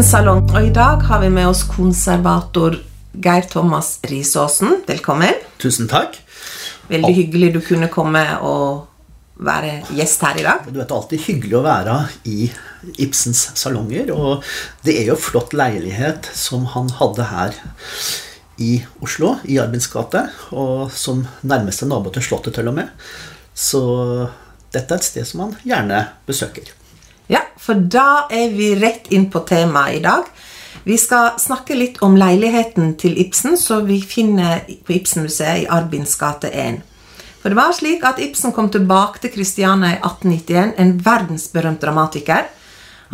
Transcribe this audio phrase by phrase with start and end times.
[0.00, 2.78] til salong, og i dag har vi med oss konservator
[3.20, 4.78] Geir Thomas Risaasen.
[4.88, 5.42] Velkommen.
[5.60, 6.14] Tusen takk.
[6.88, 8.86] Veldig hyggelig du kunne komme og
[9.44, 10.64] være gjest her i dag.
[10.64, 12.48] Du vet, Det er alltid hyggelig å være i
[12.96, 14.14] Ibsens salonger.
[14.16, 14.40] Og
[14.88, 17.60] det er jo flott leilighet som han hadde her
[18.56, 20.30] i Oslo, i Arbins gate.
[20.52, 22.88] Og som nærmeste nabo til Slottet, til og med.
[23.52, 23.84] Så
[24.72, 26.72] dette er et sted som han gjerne besøker.
[27.70, 30.24] For da er vi rett inn på temaet i dag.
[30.82, 36.16] Vi skal snakke litt om leiligheten til Ibsen, som vi finner på Ibsenmuseet i Arbins
[36.18, 36.80] gate 1.
[37.38, 42.50] For det var slik at Ibsen kom tilbake til Kristiania i 1891, en verdensberømt dramatiker.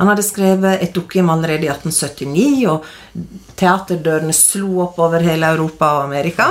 [0.00, 5.98] Han hadde skrevet et dukkehjem allerede i 1879, og teaterdørene slo opp over hele Europa
[5.98, 6.48] og Amerika.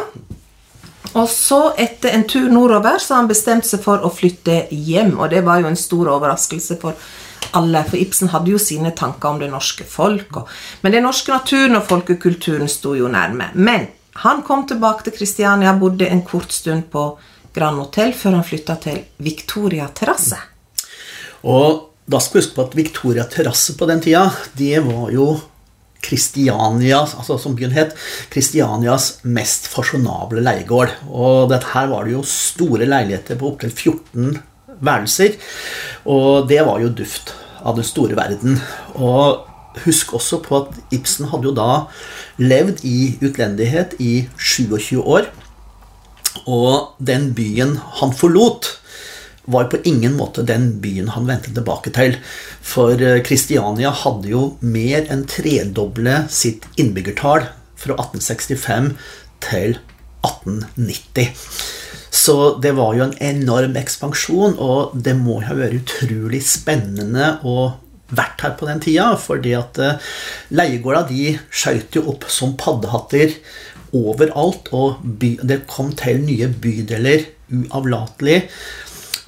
[1.16, 5.16] Og så, etter en tur nordover, så har han bestemt seg for å flytte hjem.
[5.18, 6.94] Og det var jo en stor overraskelse for
[7.56, 10.42] alle, for Ibsen hadde jo sine tanker om det norske folk.
[10.42, 10.50] Og,
[10.84, 13.52] men den norske naturen og folkekulturen sto jo nærme.
[13.56, 13.88] Men
[14.26, 17.08] han kom tilbake til Kristiania, bodde en kort stund på
[17.56, 20.40] Grand Hotel før han flytta til Victoria terrasse.
[21.48, 25.30] Og da skal vi huske på at Victoria terrasse på den tida, det var jo
[26.06, 27.96] Kristianias, altså som byen het,
[28.34, 30.94] Kristianias mest fasjonable leiegård.
[31.10, 34.36] Og dette her var det jo store leiligheter på opptil 14
[34.80, 35.36] værelser.
[36.06, 37.34] Og det var jo duft
[37.66, 38.60] av den store verden.
[38.96, 39.46] Og
[39.86, 41.86] husk også på at Ibsen hadde jo da
[42.42, 45.30] levd i utlendighet i 27 år.
[46.46, 48.76] Og den byen han forlot,
[49.46, 52.18] var på ingen måte den byen han vendte tilbake til.
[52.66, 57.46] For Kristiania hadde jo mer enn tredoble sitt innbyggertall
[57.78, 58.96] fra 1865
[59.46, 59.78] til
[60.26, 61.30] 1890.
[62.16, 67.74] Så det var jo en enorm ekspansjon, og det må ha vært utrolig spennende å
[68.16, 69.80] vært her på den tida, fordi at
[70.54, 73.34] leiegårda de skjøt jo opp som paddehatter
[73.96, 78.40] overalt, og by, det kom til nye bydeler uavlatelig.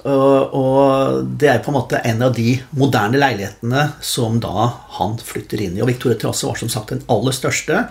[0.08, 5.60] Og det er på en måte en av de moderne leilighetene som da han flytter
[5.66, 5.82] inn i.
[5.82, 7.82] Og Victoria Terrasse var som sagt den aller største.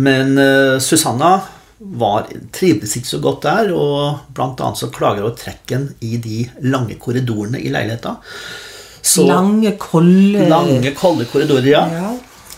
[0.00, 0.38] Men
[0.80, 1.40] Susanna
[1.80, 6.98] var, trivdes ikke så godt der, og annet så klager over trekken i de lange
[7.00, 8.18] korridorene i leiligheta.
[9.00, 11.86] Så, lange, kolde Lange, kolde korridorer, ja.
[11.88, 12.10] ja.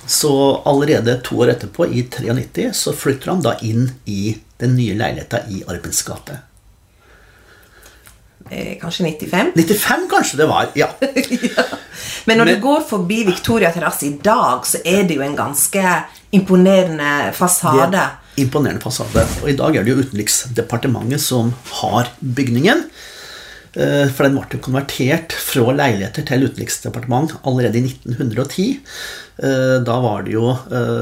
[0.07, 0.33] Så
[0.67, 5.45] allerede to år etterpå, i 93, så flytter han da inn i den nye leiligheta
[5.55, 6.41] i Arbens gate.
[8.51, 9.53] Eh, kanskje 95?
[9.55, 10.89] 95 kanskje det var, ja.
[11.57, 11.65] ja.
[12.27, 15.39] Men når Men, du går forbi Victoria terrasse i dag, så er det jo en
[15.39, 15.95] ganske
[16.35, 18.03] imponerende fasade.
[18.41, 19.27] Imponerende fasade.
[19.43, 22.87] Og i dag er det jo Utenriksdepartementet som har bygningen.
[23.73, 28.67] For den ble konvertert fra leiligheter til utenriksdepartement allerede i 1910.
[29.87, 30.51] Da var det jo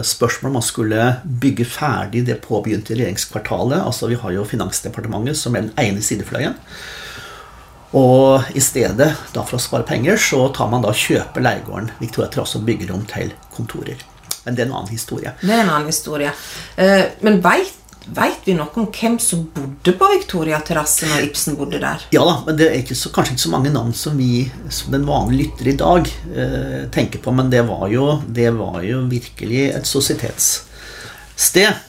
[0.06, 1.08] spørsmål om man skulle
[1.42, 3.82] bygge ferdig det påbegynte regjeringskvartalet.
[3.82, 6.54] Altså Vi har jo Finansdepartementet, som er den ene sidefløyen.
[7.98, 12.30] Og i stedet, da for å spare penger, så tar man da kjøper leiegården Victoria
[12.30, 13.98] Trasse og bygger om til kontorer.
[14.44, 15.34] Men det er en annen historie.
[15.42, 16.32] Det er en annen historie.
[17.20, 17.74] Men veit
[18.10, 22.06] Veit vi noe om hvem som bodde på Victoria-terrassen når Ibsen bodde der?
[22.14, 24.94] Ja da, men det er ikke så, kanskje ikke så mange navn som vi som
[24.94, 26.02] den vanlige lytter i dag
[26.32, 27.30] eh, tenker på.
[27.36, 31.86] Men det var, jo, det var jo virkelig et sosietetssted.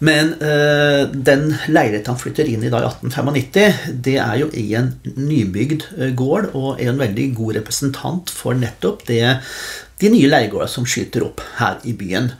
[0.00, 4.72] Men eh, den leiligheten han flytter inn i da i 1895, det er jo i
[4.80, 9.36] en nybygd gård og er en veldig god representant for nettopp det,
[10.00, 12.30] de nye leiegårdene som skyter opp her i byen.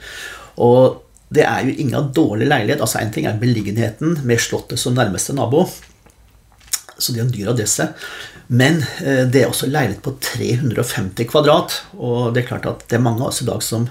[0.61, 1.01] Og
[1.31, 2.81] det er jo ingen dårlig leilighet.
[2.81, 5.63] altså En ting er beliggenheten med Slottet som nærmeste nabo.
[6.97, 7.87] Så det er en dyr adresse.
[8.51, 11.77] Men det er også leilighet på 350 kvadrat.
[11.97, 13.87] Og det er klart at det er mange av oss i dag som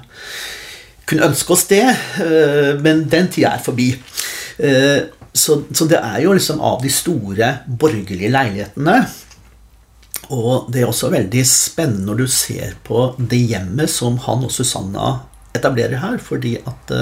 [1.08, 1.87] kunne ønske oss det,
[2.84, 3.88] men den tida er forbi.
[5.32, 7.49] Så, så, det er jo liksom av de store
[7.81, 9.00] borgerlige leilighetene.
[10.31, 14.53] Og det er også veldig spennende når du ser på det hjemmet som han og
[14.55, 15.17] Susanna
[15.56, 16.93] etablerer her, fordi at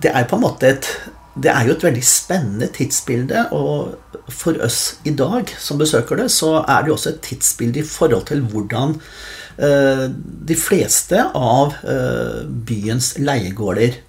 [0.00, 0.92] det er på en måte et
[1.40, 3.94] det er jo et veldig spennende tidsbilde, og
[4.34, 7.86] for oss i dag som besøker det, så er det jo også et tidsbilde i
[7.86, 8.96] forhold til hvordan
[10.50, 11.76] de fleste av
[12.66, 14.00] byens leiegårder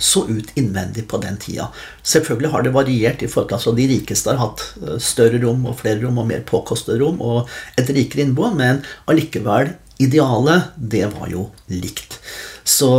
[0.00, 1.68] så ut innvendig på den tida.
[2.02, 3.22] Selvfølgelig har det variert.
[3.22, 4.64] i forhold til altså De rikeste har hatt
[5.02, 7.48] større rom og flere rom og mer påkostede rom og
[7.78, 12.18] et rikere innbo, men allikevel, idealet, det var jo likt.
[12.64, 12.90] Så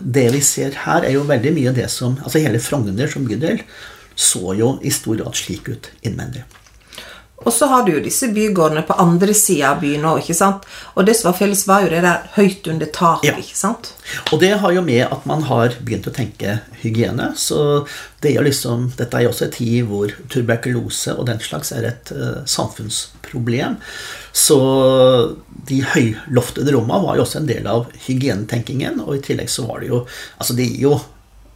[0.00, 3.62] det vi ser her, er jo veldig mye det som Altså hele Frogner som bydel
[4.20, 6.44] så jo i stor grad slik ut innvendig.
[7.40, 10.66] Og så har du jo disse bygårdene på andre sida av byen òg, ikke sant.
[10.92, 13.36] Og det som var felles, var jo det der høyt under taket, Ja.
[13.40, 13.92] ikke sant.
[14.32, 17.30] Og det har jo med at man har begynt å tenke hygiene.
[17.36, 17.86] Så
[18.20, 21.88] det er liksom, dette er jo også en tid hvor tuberkulose og den slags er
[21.88, 23.78] et uh, samfunnsproblem.
[24.32, 24.60] Så
[25.68, 29.00] de høyloftede rommene var jo også en del av hygienetenkingen.
[29.06, 30.04] Og i tillegg så var det jo
[30.38, 31.00] Altså det gir jo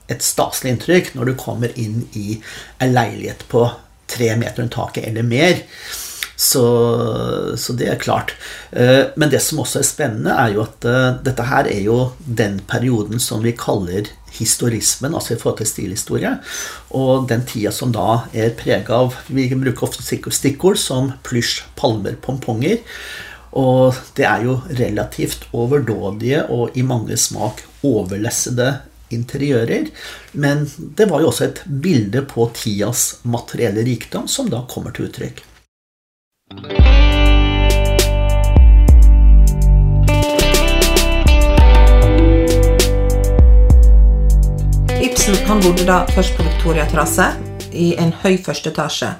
[0.08, 2.38] et staselig inntrykk når du kommer inn i
[2.84, 3.64] en leilighet på
[4.11, 5.62] tre meter under taket eller mer.
[6.37, 6.65] Så,
[7.56, 8.35] så det er klart.
[8.73, 11.99] Eh, Men det som også er spennende, er jo at eh, dette her er jo
[12.27, 16.33] den perioden som vi kaller historismen, altså i forhold til stilhistorie.
[16.99, 22.19] Og den tida som da er prega av Vi bruker ofte stikkord, som plysj, palmer,
[22.19, 22.83] pomponger.
[23.55, 28.73] Og det er jo relativt overdådige og i mange smak overlessede
[29.14, 29.90] interiører.
[30.32, 30.66] Men
[30.99, 35.44] det var jo også et bilde på tidas materielle rikdom som da kommer til uttrykk.
[45.05, 47.26] Ibsen han bodde da først på Victoria terrasse
[47.75, 49.10] i en høy første etasje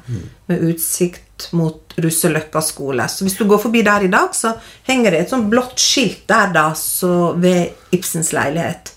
[0.49, 3.07] med utsikt mot Russeløkka skole.
[3.09, 4.55] Så hvis du går forbi der i dag, så
[4.87, 8.94] henger det et sånt blått skilt der da, så ved Ibsens leilighet.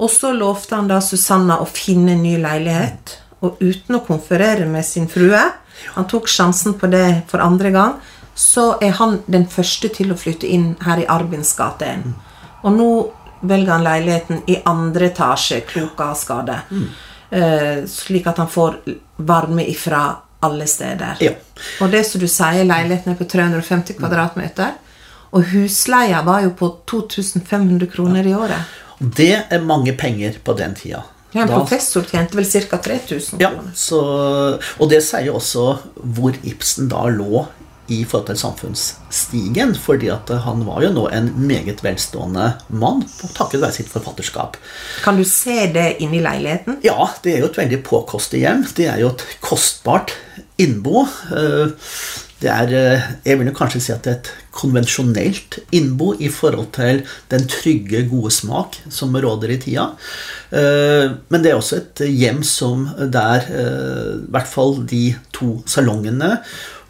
[0.00, 4.68] Og så lovte han da Susanna å finne en ny leilighet, og uten å konferere
[4.70, 5.40] med sin frue
[5.96, 7.94] Han tok sjansen på det for andre gang.
[8.34, 12.04] Så er han den første til å flytte inn her i Arbins gate 1.
[12.62, 12.90] Og nå
[13.40, 16.60] velger han leiligheten i andre etasje, klok av skade
[17.86, 18.76] slik at han får
[19.16, 21.16] varme ifra alle steder.
[21.20, 21.32] Ja.
[21.80, 24.74] Og det som du sier, leiligheten er på 350 kvadratmeter.
[25.32, 28.72] Og husleia var jo på 2500 kroner i året.
[29.02, 31.02] Det er mange penger på den tida.
[31.32, 32.76] Ja, en Da- professor tjente vel ca.
[32.76, 33.72] 3000 Ja, kroner.
[33.74, 34.00] så,
[34.78, 37.46] og det sier jo også hvor Ibsen da lå
[37.88, 39.74] i forhold til samfunnsstigen.
[39.74, 43.02] fordi at han var jo nå en meget velstående mann
[43.34, 44.56] takket være sitt forfatterskap.
[45.02, 46.78] Kan du se det inni leiligheten?
[46.84, 48.64] Ja, det er jo et veldig påkostet hjem.
[48.76, 50.12] Det er jo et kostbart
[50.58, 51.06] innbo.
[52.42, 56.72] Det er, eh, jeg vil kanskje si at det er et konvensjonelt innbo i forhold
[56.74, 59.92] til den trygge, gode smak som råder i tida.
[60.50, 65.62] Eh, Men det er også et hjem som der eh, i hvert fall de to
[65.66, 66.40] salongene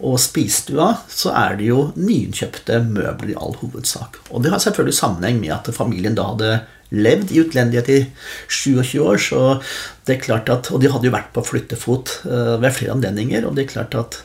[0.00, 4.18] og spisestua, så er det jo nyinnkjøpte møbler i all hovedsak.
[4.32, 6.62] Og det har selvfølgelig sammenheng med at familien da hadde
[6.92, 8.00] levd i utlendighet i
[8.48, 9.60] 27 år, så
[10.06, 13.54] det er klart at, Og de hadde jo vært på flyttefot ved flere anledninger, og
[13.54, 14.18] det er klart at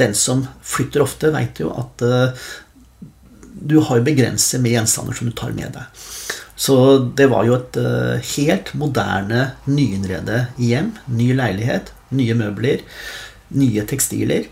[0.00, 2.44] den som flytter ofte, veit jo at eh,
[3.52, 6.06] du har begrenset med gjenstander som du tar med deg.
[6.56, 6.76] Så
[7.18, 10.94] det var jo et eh, helt moderne, nyinnredet hjem.
[11.12, 12.84] Ny leilighet, nye møbler,
[13.58, 14.48] nye tekstiler.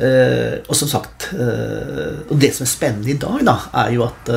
[0.00, 4.30] Eh, og som sagt Og det som er spennende i dag, da, er jo at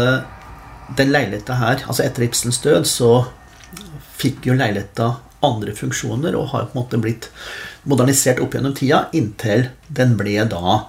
[0.98, 3.14] den leiligheta her, altså etter Ibsens død, så
[4.20, 5.08] fikk jo leiligheta
[5.44, 7.30] andre funksjoner og har på en måte blitt
[7.90, 10.82] modernisert opp gjennom tida, inntil den ble da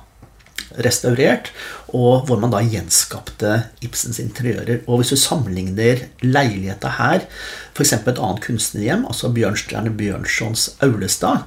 [0.82, 1.50] restaurert,
[1.94, 3.52] og hvor man da gjenskapte
[3.84, 4.82] Ibsens interiører.
[4.88, 7.26] Og hvis du sammenligner leiligheta her,
[7.74, 7.94] f.eks.
[7.94, 11.46] et annet kunstnerhjem, altså Bjørnstjerne Bjørnsons Aulestad,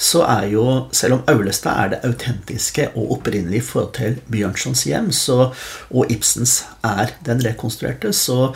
[0.00, 0.66] så er jo,
[0.96, 5.50] selv om Aulestad er det autentiske og opprinnelige i forhold til Bjørnsons hjem, så,
[5.90, 8.52] og Ibsens er den rekonstruerte, så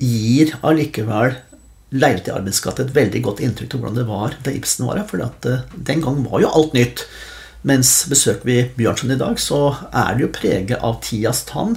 [0.00, 1.36] gir allikevel
[1.90, 5.08] Leiligheten i Arbeids et veldig godt inntrykk av hvordan det var da Ibsen var her.
[5.10, 7.06] For at, eh, den gang var jo alt nytt.
[7.62, 11.76] Mens besøker vi Bjørnson i dag, så er det jo preget av tidas tann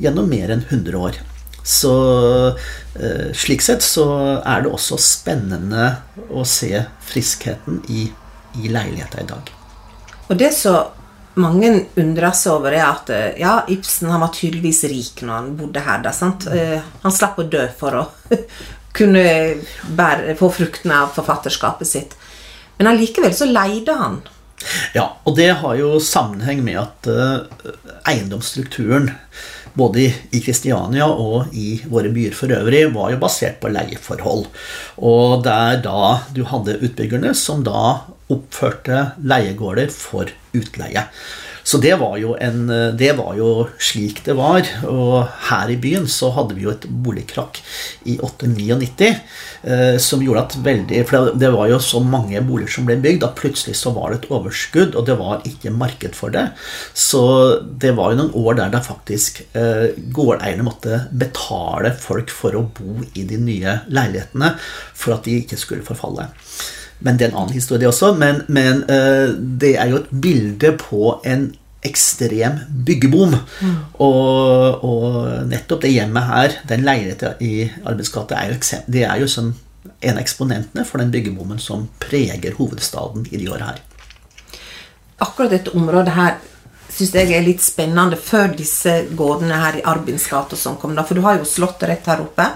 [0.00, 1.18] gjennom mer enn 100 år.
[1.66, 1.92] Så
[2.96, 4.06] eh, slik sett så
[4.38, 5.90] er det også spennende
[6.32, 6.72] å se
[7.04, 8.06] friskheten i,
[8.62, 9.52] i leiligheta i dag.
[10.30, 10.96] Og det som
[11.40, 11.68] mange
[12.00, 15.84] undrer seg over, er at eh, ja, Ibsen han var tydeligvis rik når han bodde
[15.84, 16.00] her.
[16.04, 16.48] Da, sant?
[16.50, 18.04] Eh, Han slapp å dø for å
[18.96, 19.22] kunne
[19.96, 22.16] bære, få fruktene av forfatterskapet sitt.
[22.78, 24.20] Men allikevel så leide han.
[24.92, 27.72] Ja, og det har jo sammenheng med at uh,
[28.10, 29.10] eiendomsstrukturen
[29.78, 34.48] både i- Kristiania og i våre byer for øvrig var jo basert på leieforhold.
[34.98, 41.06] Og der da du hadde utbyggerne som da oppførte leiegårder for utleie.
[41.62, 42.64] Så det var, en,
[42.96, 44.66] det var jo slik det var.
[44.88, 47.60] Og her i byen så hadde vi jo et boligkrakk
[48.10, 52.88] i 899 eh, som gjorde at veldig For det var jo så mange boliger som
[52.88, 56.34] ble bygd at plutselig så var det et overskudd, og det var ikke marked for
[56.34, 56.46] det.
[56.94, 57.22] Så
[57.60, 62.66] det var jo noen år der det faktisk eh, gårdeierne måtte betale folk for å
[62.76, 64.54] bo i de nye leilighetene
[64.94, 66.30] for at de ikke skulle forfalle.
[67.00, 68.12] Men det er en annen historie også.
[68.20, 71.50] Men, men uh, det er jo et bilde på en
[71.86, 73.34] ekstrem byggeboom.
[73.60, 73.76] Mm.
[74.04, 75.08] Og, og,
[75.48, 77.54] nettopp det hjemmet her, den leiligheten i
[77.84, 79.54] Arbeidsgata, er jo, det er jo som
[80.00, 83.82] en av eksponentene for den byggebommen som preger hovedstaden i de åra her.
[85.20, 86.38] Akkurat dette området her
[86.90, 90.94] syns jeg er litt spennende før disse gårdene her i Arbins gate som kom.
[90.96, 92.46] da, For du har jo Slottet rett her oppe.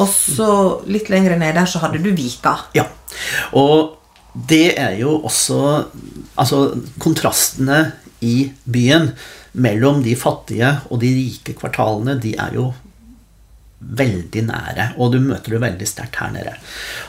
[0.00, 0.50] Og så
[0.90, 2.56] litt lenger ned der så hadde du Vika.
[2.76, 2.86] Ja.
[3.58, 3.96] Og
[4.32, 5.56] det er jo også
[6.38, 6.60] Altså
[7.02, 7.80] kontrastene
[8.22, 9.10] i byen
[9.60, 12.68] mellom de fattige og de rike kvartalene, de er jo
[13.80, 16.52] veldig nære, og du møter det veldig sterkt her nede.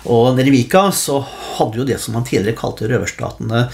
[0.10, 3.66] Og nede i Vika så hadde jo det som man tidligere kalte røverstatene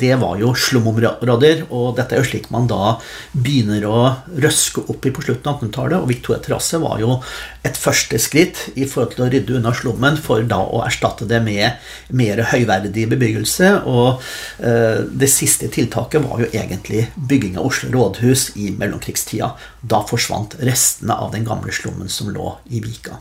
[0.00, 2.96] det var jo slumområder, og dette er jo slik man da
[3.32, 3.98] begynner å
[4.40, 5.98] røske opp i på slutten av 1800-tallet.
[6.00, 7.18] Og Victoria terrasse var jo
[7.66, 11.42] et første skritt i forhold til å rydde unna slummen, for da å erstatte det
[11.44, 11.82] med
[12.16, 13.72] mer høyverdig bebyggelse.
[13.90, 14.22] Og
[14.64, 19.52] eh, det siste tiltaket var jo egentlig bygging av Oslo rådhus i mellomkrigstida.
[19.82, 23.20] Da forsvant restene av den gamle slummen som lå i Vika.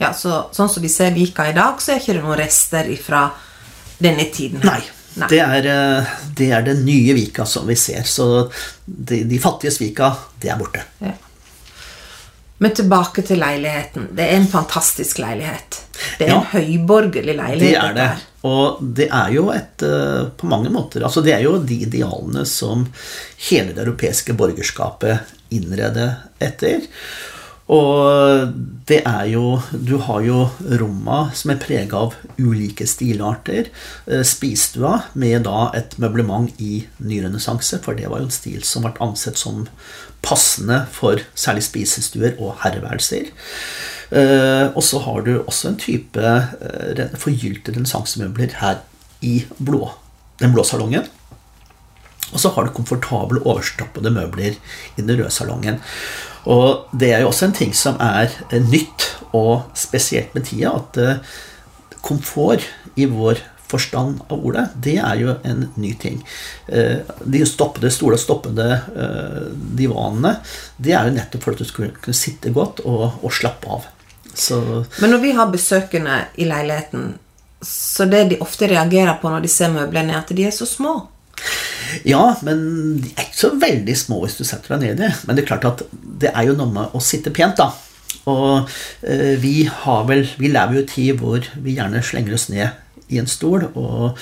[0.00, 2.90] Ja, så Sånn som vi ser Vika i dag, så er ikke det noen rester
[3.00, 3.28] fra
[4.02, 4.60] denne tiden?
[4.66, 4.82] Nei.
[5.14, 8.02] Det er, eh, det er, den nye Vika som vi ser.
[8.02, 8.50] Så
[8.84, 10.10] de, de fattiges Vika,
[10.42, 10.82] det er borte.
[10.98, 11.14] Ja.
[12.62, 14.08] Men tilbake til leiligheten.
[14.14, 15.80] Det er en fantastisk leilighet.
[16.18, 17.64] Det er ja, en høyborgerlig leilighet.
[17.66, 18.10] Det er det.
[18.44, 22.42] Og det er jo et eh, På mange måter Altså, det er jo de idealene
[22.48, 22.82] som
[23.48, 26.84] hele det europeiske borgerskapet innreder etter.
[27.72, 28.50] Og
[28.84, 30.42] det er jo Du har jo
[30.80, 33.70] romma som er prega av ulike stilarter.
[34.26, 38.92] Spisstua med da et møblement i nyrenessanse, for det var jo en stil som ble
[39.00, 39.64] ansett som
[40.24, 43.32] passende for særlig spisestuer og herreværelser.
[44.14, 48.82] Eh, og så har du også en type eh, forgylte renessansemøbler her
[49.24, 49.88] i blå,
[50.40, 51.08] den blå salongen.
[52.32, 55.80] Og så har du komfortable, overstappede møbler i den røde salongen.
[56.50, 60.74] Og det er jo også en ting som er eh, nytt, og spesielt med tida,
[60.76, 61.34] at eh,
[62.04, 62.66] komfort
[63.00, 66.20] i vår forstand av ordet, det er jo en ny ting.
[66.68, 68.68] Eh, de stoppede, store stoppede
[69.74, 70.36] divanene,
[70.76, 73.88] det er jo nettopp for at du skulle kunne sitte godt og, og slappe av.
[74.34, 74.60] Så
[75.00, 77.14] Men når vi har besøkende i leiligheten,
[77.64, 80.68] så det de ofte reagerer på når de ser møblene, er at de er så
[80.68, 80.98] små.
[82.08, 82.60] Ja, men
[83.02, 85.10] de er ikke så veldig små hvis du setter deg ned i det.
[85.24, 87.70] Men det er klart at det er jo noe med å sitte pent, da.
[88.30, 88.70] Og
[89.02, 92.80] eh, vi har vel Vi lever jo i tid hvor vi gjerne slenger oss ned
[93.12, 94.14] i en stol og,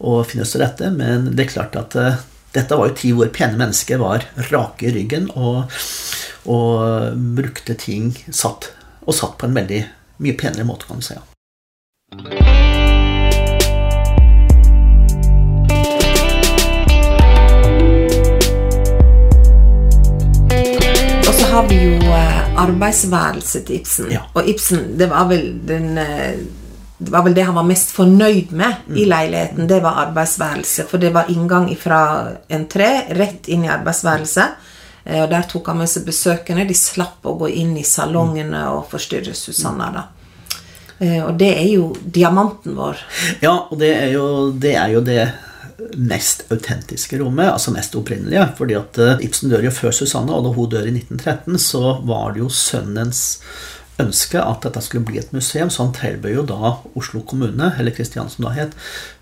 [0.00, 2.22] og finner oss til rette, men det er klart at eh,
[2.56, 5.76] dette var jo tid hvor pene mennesker var rake i ryggen og,
[6.48, 8.70] og brukte ting satt,
[9.04, 9.82] og satt på en veldig
[10.24, 11.18] mye penere måte, kan du si.
[11.18, 12.75] Ja.
[21.56, 24.10] Har vi jo eh, arbeidsværelset til Ibsen.
[24.12, 24.26] Ja.
[24.36, 26.42] Og Ibsen, det var vel den eh,
[26.98, 28.96] det var vel det han var mest fornøyd med mm.
[28.96, 29.68] i leiligheten.
[29.68, 30.84] Det var arbeidsværelset.
[30.90, 32.00] For det var inngang fra
[32.52, 34.68] entré rett inn i arbeidsværelset.
[35.04, 36.68] Eh, og der tok han med seg besøkende.
[36.68, 39.88] De slapp å gå inn i salongene og forstyrre Susanna.
[39.96, 40.04] da.
[41.24, 43.00] Og det er jo diamanten vår.
[43.40, 45.22] Ja, og det er jo det, er jo det
[45.96, 48.48] mest autentiske rommet, altså mest opprinnelige.
[48.56, 51.98] fordi at eh, Ibsen dør jo før Susanne, og da hun dør i 1913, så
[52.06, 53.24] var det jo sønnens
[54.00, 57.94] ønske at dette skulle bli et museum, så han tilbød jo da Oslo kommune, eller
[57.96, 58.76] Kristiansen da het,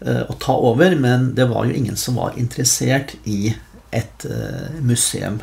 [0.04, 0.96] eh, å ta over.
[0.98, 3.54] Men det var jo ingen som var interessert i
[3.94, 5.40] et eh, museum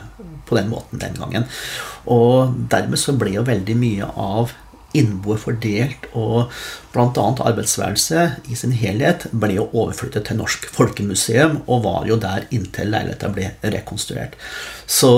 [0.48, 1.48] på den måten den gangen.
[2.12, 4.52] Og dermed så ble jo veldig mye av
[4.98, 6.52] innboer fordelt, og
[6.94, 7.28] bl.a.
[7.50, 12.92] arbeidsværelset i sin helhet ble jo overflyttet til Norsk Folkemuseum, og var jo der inntil
[12.94, 14.36] leiligheta ble rekonstruert.
[14.86, 15.14] Så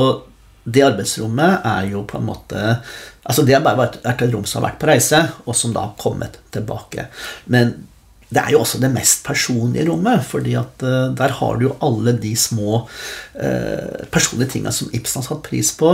[0.63, 2.61] det arbeidsrommet er jo på en måte
[3.23, 5.93] Altså Det er bare et rom som har vært på reise, og som da har
[5.95, 7.05] kommet tilbake.
[7.47, 7.69] Men
[8.33, 12.15] det er jo også det mest personlige rommet, fordi uh, der har du jo alle
[12.17, 12.83] de små
[13.33, 15.91] eh, personlige tinga som Ibsen har satt pris på.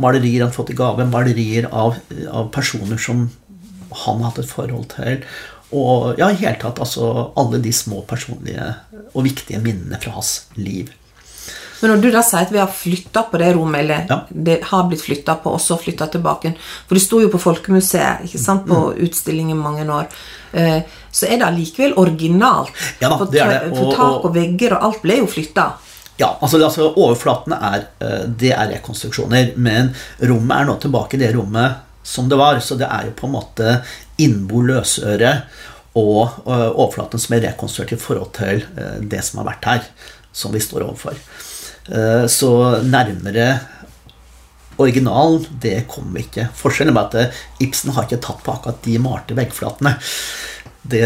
[0.00, 3.28] Malerier han har fått i gave, malerier av, av, personer som
[4.04, 5.22] han har hatt et forhold til.
[5.76, 8.72] Og ja, i hele tatt altså alle de små personlige
[9.12, 10.90] og viktige minnene fra hans liv.
[11.80, 14.18] Men når du da sier at vi har flytta på det rommet, eller ja.
[14.28, 18.24] det har blitt flytta på, og så flytta tilbake For det sto jo på Folkemuseet
[18.26, 19.02] ikke sant, på mm.
[19.06, 20.08] utstilling i mange år.
[20.52, 20.80] Eh,
[21.10, 22.72] så er det allikevel originalt.
[23.02, 23.60] Ja, da, det er det.
[23.70, 25.68] Og, for tak og vegger og alt ble jo flytta.
[26.18, 31.22] Ja, altså, altså Overflatene er, eh, det er rekonstruksjoner, men rommet er nå tilbake i
[31.22, 32.58] det rommet som det var.
[32.64, 33.80] Så det er jo på en måte
[34.18, 35.36] innbo løsøre
[35.98, 38.60] og uh, overflaten som er rekonstruert i forhold til
[39.10, 39.86] det som har vært her,
[40.36, 41.16] som vi står overfor.
[41.88, 42.52] Uh, så
[42.84, 43.50] nærmere
[44.78, 46.48] originalen, det vi ikke.
[46.54, 49.96] Forskjellen er at Ibsen har ikke tatt på akkurat de malte veggflatene.
[50.88, 51.02] Det,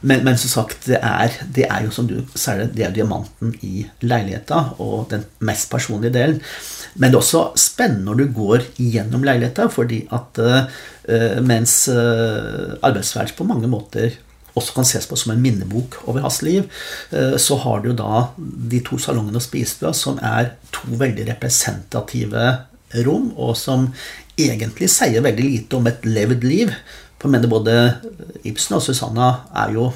[0.00, 3.52] men, men, som sagt, det er, det er jo som du særlig, det, er diamanten
[3.66, 6.40] i leiligheta, og den mest personlige delen.
[6.94, 12.78] Men det er også spennende når du går gjennom leiligheta, fordi at uh, mens uh,
[12.80, 14.16] arbeidsværelse på mange måter
[14.58, 16.66] også kan ses på som en minnebok over hans liv,
[17.12, 22.48] uh, så har du da de to salongene og spisestua, som er to veldig representative
[23.06, 23.90] rom, og som
[24.40, 26.74] egentlig sier veldig lite om et levd liv.
[27.20, 27.76] For jeg mener både
[28.48, 29.30] Ibsen og Susanna
[29.62, 29.90] er jo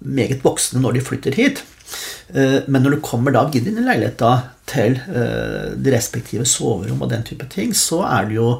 [0.00, 1.62] meget voksne når de flytter hit.
[2.34, 4.32] Eh, men når du kommer da inn i leiligheta
[4.70, 8.50] til eh, de respektive soverom og den type ting, så er det jo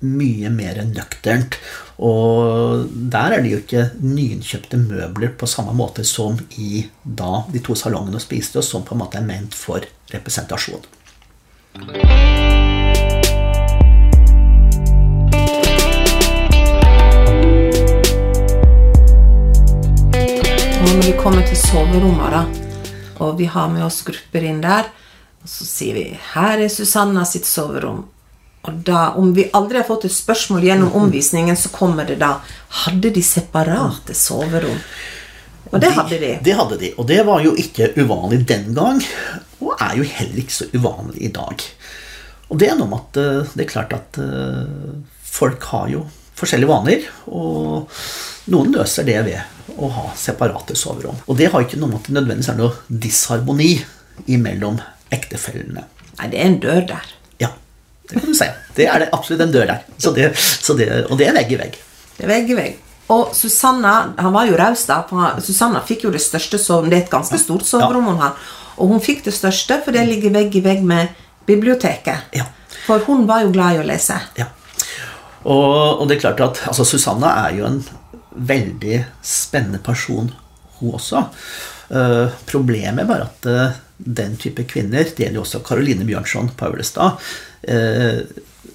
[0.00, 1.58] mye mer nøkternt.
[2.02, 7.62] Og der er det jo ikke nyinnkjøpte møbler på samme måte som i da de
[7.64, 10.84] to salongene spiste, og som på en måte er ment for representasjon.
[20.94, 22.42] når vi kommer til soverommet, da,
[23.24, 24.86] og vi har med oss grupper inn der,
[25.42, 28.13] og så sier vi 'Her er Susanna sitt soverom'.
[28.64, 32.38] Og da, om vi aldri har fått et spørsmål gjennom omvisningen, så kommer det da
[32.84, 34.80] Hadde de separate soverom?
[35.70, 36.32] Og det hadde de.
[36.44, 39.00] Det hadde de, og det var jo ikke uvanlig den gang,
[39.60, 41.64] og er jo heller ikke så uvanlig i dag.
[42.52, 44.92] Og det er noe med at eh, det er klart at eh,
[45.24, 46.04] folk har jo
[46.38, 47.90] forskjellige vaner, og
[48.52, 51.18] noen løser det ved å ha separate soverom.
[51.26, 53.72] Og det har ikke noe med at det nødvendigvis er noe disharmoni
[54.30, 54.78] imellom
[55.14, 55.86] ektefellene.
[56.18, 57.14] Nei, det er en dør der.
[58.08, 58.48] Det kan du si.
[58.76, 59.84] Det er det absolutt en dør der.
[59.98, 61.78] Så det, så det, og det er vegg i vegg.
[62.16, 62.80] Det er vegg i vegg.
[63.14, 65.02] Og Susanna han var jo raus, da.
[65.08, 66.92] For Susanna fikk jo det største soverommet.
[66.92, 68.36] Det er et ganske stort soverom hun har.
[68.80, 71.12] Og hun fikk det største, for det ligger vegg i vegg med
[71.48, 72.30] biblioteket.
[72.36, 72.48] Ja.
[72.84, 74.16] For hun var jo glad i å lese.
[74.40, 74.50] Ja.
[75.44, 77.82] Og, og det er klart at altså, Susanna er jo en
[78.34, 80.32] veldig spennende person,
[80.80, 81.26] hun også.
[81.92, 86.50] Uh, problemet er bare at uh, den type kvinner Det gjelder jo også Caroline Bjørnson
[86.56, 87.20] på Aulestad.
[87.68, 88.24] Uh,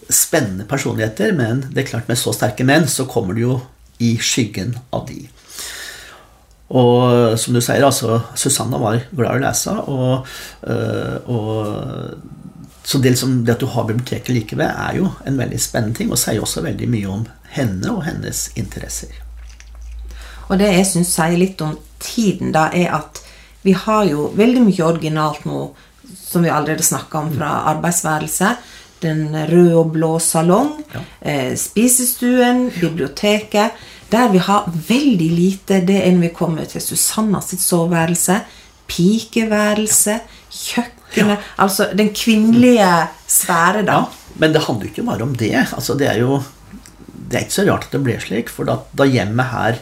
[0.10, 3.60] spennende personligheter, men det er klart med så sterke menn så kommer du jo
[4.01, 5.19] i skyggen av de.
[6.69, 10.27] Og som du sier, altså Susanna var glad i å lese, og,
[11.29, 15.60] og så det, liksom, det, at du har biblioteket like ved, er jo en veldig
[15.62, 19.12] spennende ting, og sier også veldig mye om henne og hennes interesser.
[20.49, 23.21] Og det jeg syns sier litt om tiden, da, er at
[23.62, 25.63] vi har jo veldig mye originalt nå,
[26.15, 28.67] som vi allerede snakka om fra arbeidsværelset.
[29.00, 31.02] Den røde og blå salong, ja.
[31.22, 33.80] eh, spisestuen, biblioteket.
[34.10, 38.39] Der vi har veldig lite det enn vi kommer til Susanna sitt soveværelse,
[38.89, 40.17] pikeværelse,
[40.50, 41.43] kjøkkenet ja.
[41.62, 42.89] Altså den kvinnelige
[43.30, 44.00] sfære, da.
[44.02, 45.54] Ja, men det handler jo ikke bare om det.
[45.62, 46.39] Altså, det er jo
[47.30, 49.80] det er ikke så rart at det ble slik, for da, da hjemmet her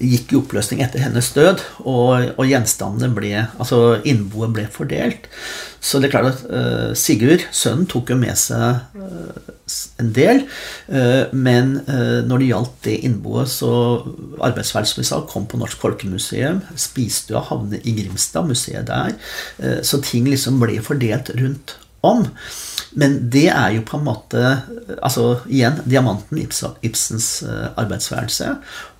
[0.00, 5.28] gikk i oppløsning etter hennes død, og, og gjenstandene ble Altså innboet ble fordelt.
[5.82, 9.52] Så det er klart at uh, Sigurd, sønnen, tok jo med seg uh,
[10.02, 10.44] en del.
[10.86, 11.74] Uh, men
[12.28, 13.72] når det gjaldt det innboet, så
[14.42, 16.62] Arbeidsværelset, som vi sa, kom på Norsk Folkemuseum.
[16.78, 19.16] Spisestua havnet i Grimstad, museet der.
[19.86, 21.76] så ting liksom ble fordelt rundt
[22.06, 22.24] om.
[22.98, 24.40] Men det er jo på en måte
[24.98, 26.42] Altså igjen, diamanten,
[26.84, 27.28] Ibsens
[27.80, 28.50] arbeidsværelse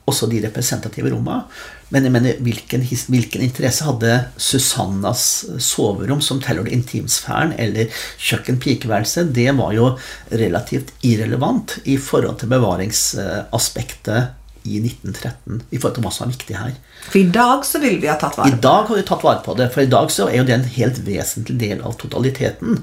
[0.08, 1.44] også de representative rommene.
[1.92, 5.24] Men jeg mener, hvilken, hvilken, interesse hadde Susannas
[5.60, 9.32] soverom, som tilhørte intimsfæren, eller kjøkken-pikeværelset?
[9.36, 9.90] Det var jo
[10.32, 15.62] relativt irrelevant i forhold til bevaringsaspektet i 1913.
[15.70, 16.74] I forhold til hva som var viktig her.
[17.10, 18.58] For i dag så ville vi ha tatt vare på det?
[18.58, 19.68] I dag har vi tatt vare på det.
[19.74, 22.80] For i dag så er jo det en helt vesentlig del av totaliteten.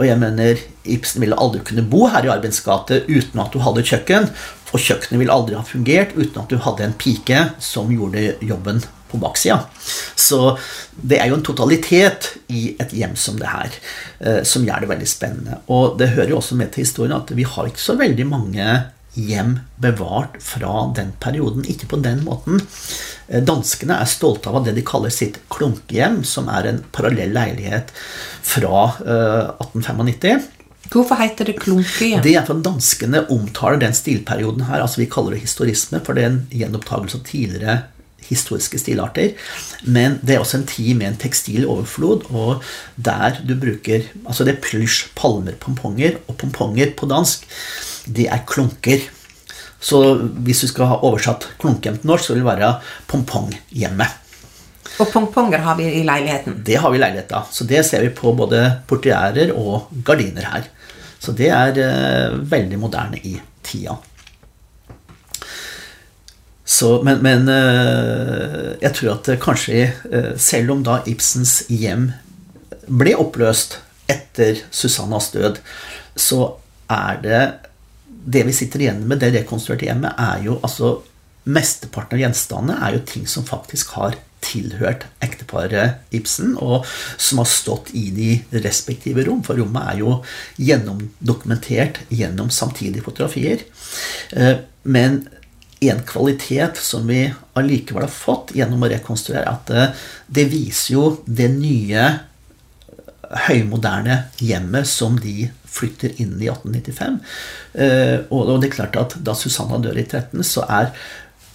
[0.00, 3.60] Og jeg mener, Ibsen ville aldri kunne bo her i Arbeids gate uten at du
[3.60, 4.30] hadde kjøkken.
[4.70, 8.80] Og kjøkkenet ville aldri ha fungert uten at du hadde en pike som gjorde jobben
[9.10, 9.58] på baksida.
[10.14, 10.54] Så
[10.94, 13.74] det er jo en totalitet i et hjem som det her
[14.22, 15.60] eh, som gjør det veldig spennende.
[15.74, 18.70] Og det hører jo også med til historien at vi har ikke så veldig mange
[19.18, 21.66] hjem bevart fra den perioden.
[21.66, 22.62] Ikke på den måten.
[23.30, 27.92] Eh, danskene er stolte av det de kaller sitt klunkehjem, som er en parallell leilighet
[27.94, 30.40] fra 1895.
[30.40, 30.56] Eh,
[30.90, 32.22] Hvorfor heter det klunkehjem?
[32.24, 34.82] Det er for danskene omtaler den stilperioden her.
[34.82, 37.76] altså Vi kaller det historisme, for det er en gjenopptakelse av tidligere
[38.30, 39.34] historiske stilarter.
[39.86, 42.64] Men det er også en tid med en tekstil overflod, og
[42.96, 47.46] der du bruker Altså det er plysj, palmer, pomponger, og pomponger på dansk,
[48.06, 49.06] det er klunker.
[49.80, 50.00] Så
[50.44, 52.74] hvis du skal ha oversatt klunkent norsk, så vil det være
[53.08, 54.18] pongponghjemmet.
[55.00, 56.60] Og pongponger har vi i leiligheten.
[56.66, 57.48] Det har vi i leiligheten.
[57.50, 60.68] Så det ser vi på både portierer og gardiner her.
[61.20, 63.96] Så det er eh, veldig moderne i tida.
[66.64, 72.10] Så, men, men eh, jeg tror at kanskje, eh, selv om da Ibsens hjem
[72.86, 75.60] ble oppløst etter Susannas død,
[76.16, 76.44] så
[76.90, 77.42] er det
[78.24, 80.98] Det vi sitter igjen med, det rekonstruerte hjemmet, er jo altså
[81.50, 86.86] Mesteparten av gjenstandene er jo ting som faktisk har tilhørt ekteparet Ibsen, og
[87.20, 89.42] som har stått i de respektive rom.
[89.46, 90.14] For rommet er jo
[90.60, 93.64] gjennomdokumentert gjennom samtidige fotografier.
[94.36, 95.22] Eh, men
[95.80, 97.22] en kvalitet som vi
[97.56, 102.08] allikevel har fått gjennom å rekonstruere, at det, eh, det viser jo det nye
[103.46, 107.18] høymoderne hjemmet som de flytter inn i 1895.
[107.74, 110.90] Eh, og det er klart at da Susanna dør i 13, så er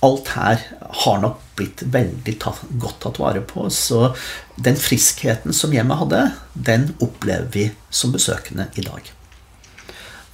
[0.05, 0.61] alt her
[1.03, 3.67] har nok blitt veldig tatt, godt tatt vare på.
[3.73, 4.11] Så
[4.55, 9.11] den friskheten som hjemmet hadde, den opplever vi som besøkende i dag.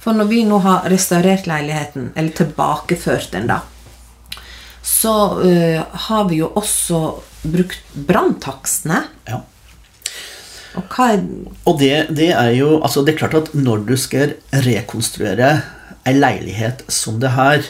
[0.02, 3.60] For når vi nå har restaurert leiligheten, eller tilbakeført den, da,
[4.82, 6.98] så uh, har vi jo også
[7.46, 8.98] brukt branntakstene.
[9.30, 9.44] Ja.
[10.78, 11.22] Og er
[11.64, 15.60] Og det, det, er jo Altså, det er klart at når du skal rekonstruere
[16.06, 17.62] ei leilighet som det her,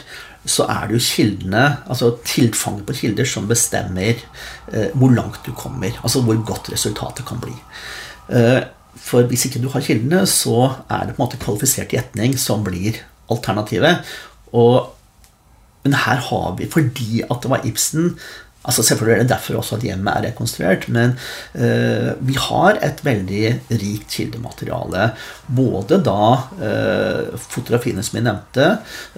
[0.45, 4.17] så er det jo kildene, altså tilfanget på kilder, som bestemmer
[4.73, 5.93] eh, hvor langt du kommer.
[6.03, 7.53] Altså hvor godt resultatet kan bli.
[8.33, 8.63] Eh,
[8.99, 12.63] for hvis ikke du har kildene, så er det på en måte kvalifisert gjetning som
[12.65, 12.99] blir
[13.31, 14.03] alternativet.
[14.53, 14.91] Og,
[15.85, 18.15] men her har vi, fordi at det var Ibsen
[18.63, 21.15] Altså Selvfølgelig er det derfor også at hjemmet er rekonstruert, men
[21.53, 25.09] eh, vi har et veldig rikt kildemateriale.
[25.47, 26.27] Både da
[26.63, 28.69] eh, fotografiene som jeg nevnte,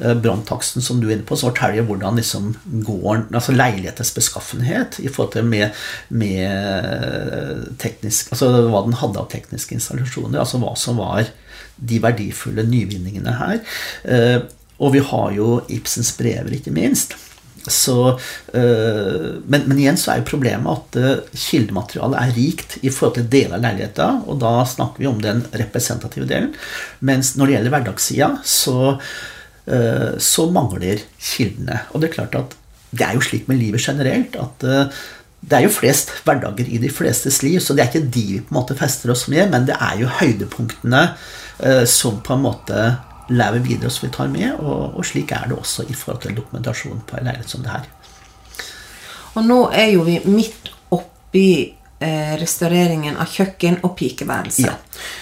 [0.02, 2.52] eh, branntaksten som du er inne på, som forteller hvordan liksom
[2.88, 9.30] gården, altså leilighetens beskaffenhet i forhold til med, med teknisk, altså hva den hadde av
[9.34, 11.30] tekniske installasjoner, altså hva som var
[11.76, 13.62] de verdifulle nyvinningene her.
[14.10, 14.40] Eh,
[14.82, 17.16] og vi har jo Ibsens brever, ikke minst.
[17.72, 18.18] Så,
[18.54, 23.18] øh, men, men, igjen så er jo problemet at øh, kildematerialet er rikt i forhold
[23.18, 26.54] til deler av leiligheta, og da snakker vi om den representative delen.
[27.06, 28.78] Mens når det gjelder hverdagssida, så,
[29.66, 31.82] øh, så mangler kildene.
[31.92, 32.56] Og det er klart at
[32.96, 34.64] det er jo slik med livet generelt at
[35.46, 38.38] det er jo flest hverdager i de flestes liv, så det er ikke de vi
[38.40, 41.02] på en måte fester oss med, men det er jo høydepunktene
[41.92, 42.80] som på en måte
[43.30, 44.54] lever videre som vi tar med.
[44.60, 47.74] Og, og, slik er det også i forhold til dokumentasjon på en leilighet som det
[47.74, 47.90] her.
[49.36, 51.48] Og nå er jo vi midt oppi
[52.00, 54.68] eh, restaureringen av kjøkken og pikeværelse.
[54.70, 54.78] Ja.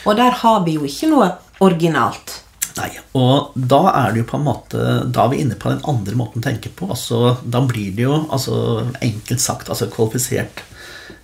[0.06, 1.32] Og der har vi jo ikke noe
[1.64, 2.40] originalt.
[2.74, 5.84] Nei, og da er det jo på en måte Da er vi inne på den
[5.86, 6.88] andre måten å tenke på.
[6.90, 8.56] Altså, da blir det jo altså,
[8.98, 10.64] enkelt sagt altså kvalifisert